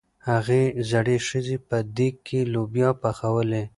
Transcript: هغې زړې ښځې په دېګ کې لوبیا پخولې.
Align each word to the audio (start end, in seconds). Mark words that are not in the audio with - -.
هغې 0.29 0.63
زړې 0.91 1.17
ښځې 1.27 1.57
په 1.67 1.77
دېګ 1.95 2.15
کې 2.27 2.39
لوبیا 2.53 2.89
پخولې. 3.01 3.63